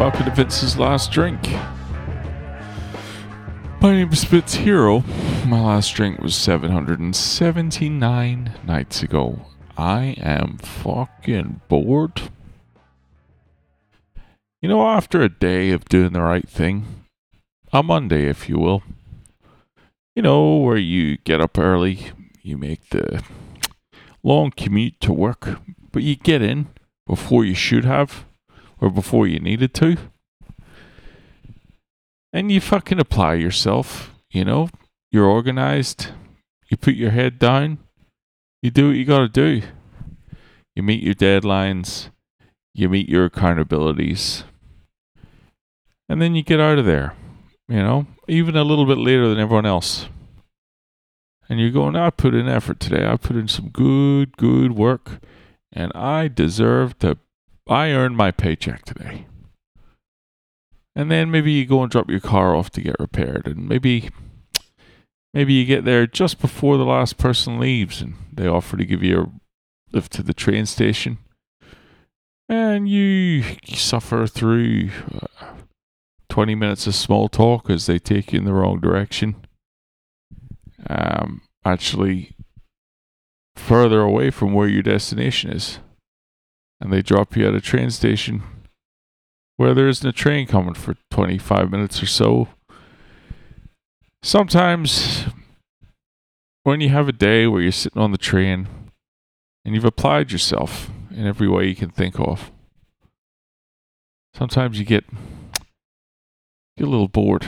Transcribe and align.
Welcome 0.00 0.24
to 0.24 0.30
Vince's 0.30 0.78
Last 0.78 1.12
Drink. 1.12 1.46
My 3.82 3.92
name 3.92 4.10
is 4.10 4.24
Vince 4.24 4.54
Hero. 4.54 5.00
My 5.44 5.60
last 5.60 5.94
drink 5.94 6.20
was 6.20 6.34
779 6.34 8.54
nights 8.66 9.02
ago. 9.02 9.42
I 9.76 10.14
am 10.16 10.56
fucking 10.56 11.60
bored. 11.68 12.30
You 14.62 14.70
know, 14.70 14.88
after 14.88 15.20
a 15.20 15.28
day 15.28 15.70
of 15.70 15.84
doing 15.84 16.14
the 16.14 16.22
right 16.22 16.48
thing, 16.48 17.04
a 17.70 17.82
Monday, 17.82 18.26
if 18.26 18.48
you 18.48 18.58
will, 18.58 18.82
you 20.16 20.22
know, 20.22 20.56
where 20.56 20.78
you 20.78 21.18
get 21.18 21.42
up 21.42 21.58
early, 21.58 22.12
you 22.40 22.56
make 22.56 22.88
the 22.88 23.22
long 24.22 24.50
commute 24.50 24.98
to 25.02 25.12
work, 25.12 25.60
but 25.92 26.02
you 26.02 26.16
get 26.16 26.40
in 26.40 26.68
before 27.06 27.44
you 27.44 27.54
should 27.54 27.84
have 27.84 28.24
or 28.80 28.90
before 28.90 29.26
you 29.26 29.38
needed 29.38 29.74
to. 29.74 29.96
And 32.32 32.50
you 32.50 32.60
fucking 32.60 33.00
apply 33.00 33.34
yourself, 33.34 34.14
you 34.30 34.44
know? 34.44 34.68
You're 35.10 35.26
organized. 35.26 36.08
You 36.68 36.76
put 36.76 36.94
your 36.94 37.10
head 37.10 37.38
down. 37.38 37.78
You 38.62 38.70
do 38.70 38.88
what 38.88 38.96
you 38.96 39.04
got 39.04 39.18
to 39.18 39.28
do. 39.28 39.62
You 40.76 40.82
meet 40.82 41.02
your 41.02 41.14
deadlines. 41.14 42.10
You 42.72 42.88
meet 42.88 43.08
your 43.08 43.28
accountabilities. 43.28 44.44
And 46.08 46.22
then 46.22 46.34
you 46.34 46.42
get 46.42 46.60
out 46.60 46.78
of 46.78 46.86
there, 46.86 47.14
you 47.68 47.76
know, 47.76 48.06
even 48.28 48.56
a 48.56 48.64
little 48.64 48.86
bit 48.86 48.98
later 48.98 49.28
than 49.28 49.38
everyone 49.38 49.66
else. 49.66 50.08
And 51.48 51.60
you're 51.60 51.70
going, 51.70 51.96
I 51.96 52.10
put 52.10 52.34
in 52.34 52.48
effort 52.48 52.78
today. 52.78 53.06
I 53.06 53.16
put 53.16 53.36
in 53.36 53.48
some 53.48 53.68
good, 53.68 54.36
good 54.36 54.72
work. 54.72 55.20
And 55.72 55.90
I 55.94 56.28
deserve 56.28 56.98
to 57.00 57.18
I 57.70 57.92
earned 57.92 58.16
my 58.16 58.32
paycheck 58.32 58.84
today. 58.84 59.26
And 60.96 61.08
then 61.08 61.30
maybe 61.30 61.52
you 61.52 61.66
go 61.66 61.82
and 61.82 61.90
drop 61.90 62.10
your 62.10 62.20
car 62.20 62.54
off 62.54 62.70
to 62.70 62.80
get 62.80 62.96
repaired, 62.98 63.46
and 63.46 63.68
maybe 63.68 64.10
maybe 65.32 65.52
you 65.54 65.64
get 65.64 65.84
there 65.84 66.06
just 66.08 66.40
before 66.40 66.76
the 66.76 66.84
last 66.84 67.16
person 67.16 67.60
leaves, 67.60 68.02
and 68.02 68.14
they 68.32 68.48
offer 68.48 68.76
to 68.76 68.84
give 68.84 69.04
you 69.04 69.20
a 69.20 69.32
lift 69.92 70.12
to 70.14 70.24
the 70.24 70.34
train 70.34 70.66
station, 70.66 71.18
and 72.48 72.88
you 72.88 73.44
suffer 73.64 74.26
through 74.26 74.90
uh, 75.40 75.46
twenty 76.28 76.56
minutes 76.56 76.88
of 76.88 76.96
small 76.96 77.28
talk 77.28 77.70
as 77.70 77.86
they 77.86 78.00
take 78.00 78.32
you 78.32 78.40
in 78.40 78.44
the 78.44 78.52
wrong 78.52 78.80
direction. 78.80 79.36
Um, 80.88 81.42
actually, 81.64 82.34
further 83.54 84.00
away 84.00 84.30
from 84.30 84.54
where 84.54 84.68
your 84.68 84.82
destination 84.82 85.52
is 85.52 85.78
and 86.80 86.92
they 86.92 87.02
drop 87.02 87.36
you 87.36 87.46
at 87.46 87.54
a 87.54 87.60
train 87.60 87.90
station 87.90 88.42
where 89.56 89.74
there 89.74 89.88
isn't 89.88 90.08
a 90.08 90.12
train 90.12 90.46
coming 90.46 90.72
for 90.72 90.96
25 91.10 91.70
minutes 91.70 92.02
or 92.02 92.06
so. 92.06 92.48
Sometimes, 94.22 95.24
when 96.62 96.80
you 96.80 96.88
have 96.88 97.08
a 97.08 97.12
day 97.12 97.46
where 97.46 97.60
you're 97.60 97.70
sitting 97.70 98.00
on 98.00 98.10
the 98.10 98.18
train 98.18 98.68
and 99.64 99.74
you've 99.74 99.84
applied 99.84 100.32
yourself 100.32 100.90
in 101.10 101.26
every 101.26 101.46
way 101.46 101.66
you 101.66 101.74
can 101.74 101.90
think 101.90 102.18
of, 102.18 102.50
sometimes 104.34 104.78
you 104.78 104.86
get, 104.86 105.04
get 106.78 106.86
a 106.86 106.90
little 106.90 107.08
bored. 107.08 107.44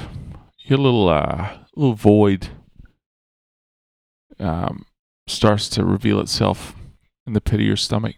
You 0.58 0.68
get 0.68 0.78
a 0.78 0.82
little, 0.82 1.08
uh, 1.08 1.56
little 1.74 1.94
void 1.94 2.48
um, 4.38 4.84
starts 5.26 5.68
to 5.70 5.84
reveal 5.84 6.20
itself 6.20 6.74
in 7.26 7.32
the 7.32 7.40
pit 7.40 7.60
of 7.60 7.66
your 7.66 7.76
stomach 7.76 8.16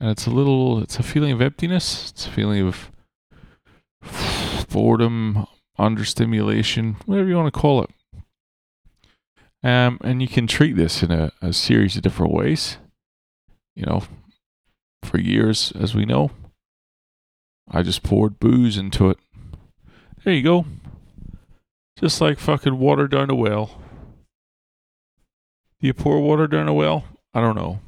and 0.00 0.10
it's 0.10 0.26
a 0.26 0.30
little 0.30 0.82
it's 0.82 0.98
a 0.98 1.02
feeling 1.02 1.32
of 1.32 1.40
emptiness. 1.40 2.10
It's 2.10 2.26
a 2.26 2.30
feeling 2.30 2.66
of 2.66 2.90
boredom 4.70 5.46
understimulation 5.78 6.96
whatever 7.06 7.28
you 7.28 7.36
want 7.36 7.52
to 7.52 7.60
call 7.60 7.84
it. 7.84 7.90
Um, 9.62 9.98
and 10.02 10.22
you 10.22 10.28
can 10.28 10.46
treat 10.46 10.76
this 10.76 11.02
in 11.02 11.10
a, 11.10 11.32
a 11.42 11.52
series 11.52 11.96
of 11.96 12.02
different 12.02 12.32
ways. 12.32 12.78
You 13.74 13.86
know 13.86 14.02
for 15.04 15.18
years 15.18 15.72
as 15.78 15.94
we 15.94 16.04
know 16.04 16.32
i 17.70 17.82
just 17.82 18.02
poured 18.02 18.40
booze 18.40 18.76
into 18.76 19.10
it. 19.10 19.18
There 20.24 20.32
you 20.32 20.42
go. 20.42 20.64
Just 21.98 22.20
like 22.20 22.38
fucking 22.38 22.78
water 22.78 23.06
down 23.08 23.30
a 23.30 23.34
well. 23.34 23.80
Do 25.80 25.86
you 25.86 25.94
pour 25.94 26.20
water 26.20 26.46
down 26.46 26.68
a 26.68 26.74
well? 26.74 27.04
I 27.34 27.40
don't 27.40 27.56
know. 27.56 27.80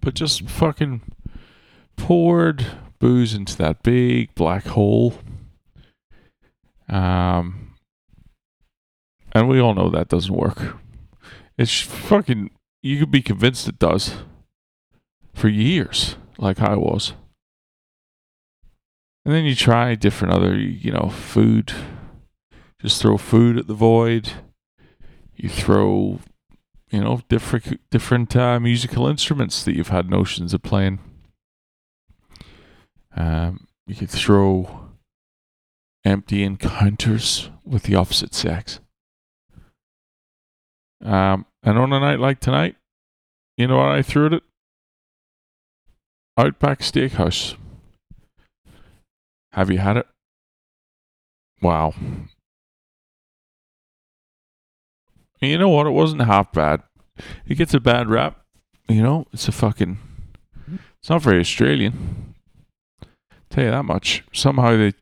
But 0.00 0.14
just 0.14 0.48
fucking 0.48 1.00
poured 1.96 2.66
booze 2.98 3.34
into 3.34 3.56
that 3.58 3.82
big 3.82 4.34
black 4.34 4.66
hole. 4.66 5.14
Um, 6.88 7.74
and 9.32 9.48
we 9.48 9.60
all 9.60 9.74
know 9.74 9.90
that 9.90 10.08
doesn't 10.08 10.34
work. 10.34 10.76
It's 11.56 11.80
fucking, 11.80 12.50
you 12.82 12.98
could 12.98 13.10
be 13.10 13.22
convinced 13.22 13.68
it 13.68 13.78
does 13.78 14.14
for 15.34 15.48
years, 15.48 16.16
like 16.38 16.60
I 16.60 16.76
was. 16.76 17.14
And 19.24 19.34
then 19.34 19.44
you 19.44 19.54
try 19.54 19.94
different 19.94 20.34
other, 20.34 20.54
you 20.54 20.92
know, 20.92 21.08
food. 21.08 21.72
Just 22.80 23.00
throw 23.00 23.16
food 23.16 23.56
at 23.56 23.66
the 23.66 23.74
void. 23.74 24.32
You 25.34 25.48
throw, 25.48 26.20
you 26.90 27.00
know, 27.00 27.22
different 27.28 27.80
different 27.90 28.36
uh, 28.36 28.60
musical 28.60 29.08
instruments 29.08 29.64
that 29.64 29.74
you've 29.74 29.88
had 29.88 30.10
notions 30.10 30.52
of 30.52 30.62
playing. 30.62 30.98
Um, 33.16 33.68
you 33.86 33.94
could 33.94 34.10
throw 34.10 34.88
empty 36.04 36.42
encounters 36.42 37.50
with 37.64 37.84
the 37.84 37.94
opposite 37.94 38.34
sex. 38.34 38.80
Um, 41.02 41.46
and 41.62 41.78
on 41.78 41.92
a 41.92 42.00
night 42.00 42.18
like 42.18 42.40
tonight, 42.40 42.76
you 43.56 43.66
know 43.66 43.76
what 43.76 43.90
I 43.90 44.02
threw 44.02 44.26
at 44.26 44.32
it? 44.34 44.42
Outback 46.36 46.80
Steakhouse. 46.80 47.56
Have 49.52 49.70
you 49.70 49.78
had 49.78 49.96
it? 49.98 50.06
Wow. 51.62 51.94
You 55.40 55.58
know 55.58 55.68
what? 55.68 55.86
It 55.86 55.90
wasn't 55.90 56.22
half 56.22 56.52
bad. 56.52 56.82
It 57.46 57.54
gets 57.56 57.74
a 57.74 57.80
bad 57.80 58.08
rap. 58.08 58.40
You 58.88 59.02
know, 59.02 59.26
it's 59.32 59.46
a 59.46 59.52
fucking. 59.52 59.98
It's 60.98 61.10
not 61.10 61.22
very 61.22 61.38
Australian. 61.38 62.33
Tell 63.54 63.66
you 63.66 63.70
that 63.70 63.84
much. 63.84 64.24
Somehow 64.32 64.76
they 64.76 64.94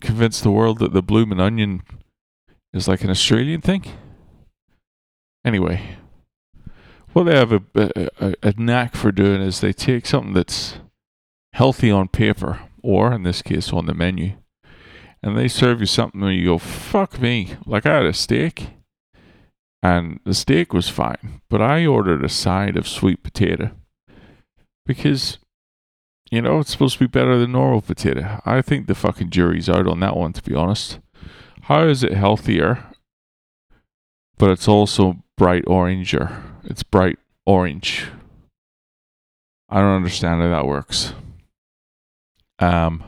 convinced 0.00 0.42
the 0.42 0.50
world 0.50 0.78
that 0.78 0.94
the 0.94 1.02
bloomin' 1.02 1.40
onion 1.40 1.82
is 2.72 2.88
like 2.88 3.04
an 3.04 3.10
Australian 3.10 3.60
thing. 3.60 3.84
Anyway, 5.44 5.98
what 7.12 7.24
they 7.24 7.36
have 7.36 7.52
a, 7.52 7.62
a, 7.74 8.34
a 8.42 8.54
knack 8.56 8.96
for 8.96 9.12
doing 9.12 9.42
is 9.42 9.60
they 9.60 9.74
take 9.74 10.06
something 10.06 10.32
that's 10.32 10.78
healthy 11.52 11.90
on 11.90 12.08
paper, 12.08 12.60
or 12.82 13.12
in 13.12 13.24
this 13.24 13.42
case 13.42 13.74
on 13.74 13.84
the 13.84 13.92
menu, 13.92 14.38
and 15.22 15.36
they 15.36 15.46
serve 15.46 15.80
you 15.80 15.86
something 15.86 16.22
where 16.22 16.32
you 16.32 16.46
go, 16.46 16.56
fuck 16.56 17.20
me. 17.20 17.56
Like 17.66 17.84
I 17.84 17.96
had 17.96 18.06
a 18.06 18.14
steak, 18.14 18.70
and 19.82 20.18
the 20.24 20.32
steak 20.32 20.72
was 20.72 20.88
fine, 20.88 21.42
but 21.50 21.60
I 21.60 21.84
ordered 21.84 22.24
a 22.24 22.30
side 22.30 22.78
of 22.78 22.88
sweet 22.88 23.22
potato 23.22 23.72
because 24.86 25.36
you 26.32 26.40
know, 26.40 26.60
it's 26.60 26.72
supposed 26.72 26.94
to 26.94 27.04
be 27.04 27.06
better 27.06 27.38
than 27.38 27.52
normal 27.52 27.82
potato. 27.82 28.40
I 28.46 28.62
think 28.62 28.86
the 28.86 28.94
fucking 28.94 29.28
jury's 29.28 29.68
out 29.68 29.86
on 29.86 30.00
that 30.00 30.16
one, 30.16 30.32
to 30.32 30.42
be 30.42 30.54
honest. 30.54 30.98
How 31.64 31.86
is 31.86 32.02
it 32.02 32.14
healthier, 32.14 32.86
but 34.38 34.50
it's 34.50 34.66
also 34.66 35.22
bright 35.36 35.66
oranger? 35.66 36.42
It's 36.64 36.82
bright 36.82 37.18
orange. 37.44 38.06
I 39.68 39.80
don't 39.80 39.94
understand 39.94 40.40
how 40.40 40.48
that 40.48 40.66
works. 40.66 41.12
Um, 42.58 43.04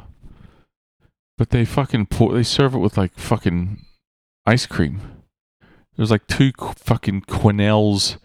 but 1.38 1.48
they 1.48 1.64
fucking 1.64 2.06
pour, 2.06 2.34
they 2.34 2.42
serve 2.42 2.74
it 2.74 2.78
with 2.78 2.98
like 2.98 3.14
fucking 3.14 3.86
ice 4.44 4.66
cream. 4.66 5.00
There's 5.96 6.10
like 6.10 6.26
two 6.26 6.52
fucking 6.76 7.22
quenelles 7.22 8.18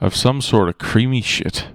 of 0.00 0.16
some 0.16 0.40
sort 0.40 0.68
of 0.68 0.78
creamy 0.78 1.22
shit 1.22 1.68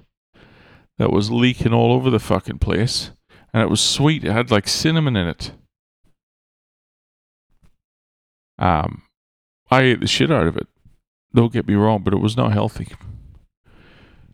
that 0.98 1.12
was 1.12 1.30
leaking 1.30 1.72
all 1.72 1.92
over 1.92 2.10
the 2.10 2.18
fucking 2.18 2.58
place. 2.58 3.10
And 3.52 3.62
it 3.62 3.70
was 3.70 3.80
sweet. 3.80 4.24
It 4.24 4.32
had 4.32 4.50
like 4.50 4.68
cinnamon 4.68 5.16
in 5.16 5.28
it. 5.28 5.52
Um, 8.58 9.02
I 9.70 9.82
ate 9.82 10.00
the 10.00 10.06
shit 10.06 10.30
out 10.30 10.46
of 10.46 10.56
it. 10.56 10.66
Don't 11.34 11.52
get 11.52 11.68
me 11.68 11.74
wrong, 11.74 12.02
but 12.02 12.14
it 12.14 12.20
was 12.20 12.36
not 12.36 12.52
healthy. 12.52 12.88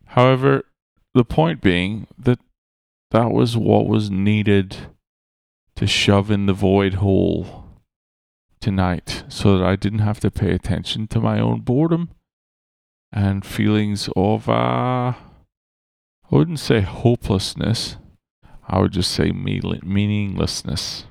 However, 0.07 0.65
the 1.15 1.25
point 1.25 1.61
being 1.61 2.07
that 2.19 2.39
that 3.11 3.31
was 3.31 3.57
what 3.57 3.87
was 3.87 4.11
needed 4.11 4.77
to 5.77 5.87
shove 5.87 6.31
in 6.31 6.47
the 6.47 6.53
void 6.53 6.95
hole 6.95 7.65
tonight 8.61 9.25
so 9.29 9.59
that 9.59 9.65
I 9.65 9.77
didn't 9.77 9.99
have 10.01 10.21
to 10.21 10.31
pay 10.31 10.53
attention 10.53 11.09
to 11.09 11.21
my 11.21 11.39
own 11.41 11.61
boredom 11.61 12.11
and 13.13 13.45
feelings 13.45 14.09
of 14.17 14.49
uh 14.49 15.15
I 16.33 16.37
wouldn't 16.37 16.61
say 16.61 16.81
hopelessness. 16.81 17.99
I 18.67 18.81
would 18.81 18.93
just 18.93 19.11
say 19.11 19.33
meaninglessness. 19.33 21.05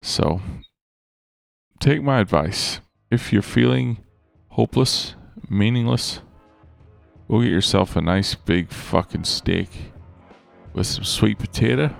So, 0.00 0.40
take 1.78 2.02
my 2.02 2.20
advice. 2.20 2.80
If 3.10 3.30
you're 3.30 3.42
feeling 3.42 3.98
hopeless, 4.48 5.14
meaningless, 5.50 6.22
go 7.28 7.42
get 7.42 7.50
yourself 7.50 7.96
a 7.96 8.00
nice 8.00 8.34
big 8.34 8.70
fucking 8.70 9.24
steak 9.24 9.92
with 10.72 10.86
some 10.86 11.04
sweet 11.04 11.38
potato 11.38 11.94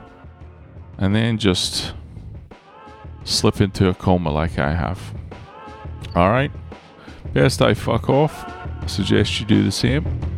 and 0.96 1.14
then 1.14 1.36
just 1.36 1.92
slip 3.24 3.60
into 3.60 3.88
a 3.88 3.94
coma 3.94 4.30
like 4.30 4.58
I 4.58 4.74
have. 4.74 5.14
Alright? 6.16 6.52
Best 7.34 7.60
I 7.60 7.74
fuck 7.74 8.08
off. 8.08 8.46
I 8.46 8.86
suggest 8.86 9.40
you 9.40 9.44
do 9.44 9.62
the 9.62 9.72
same. 9.72 10.37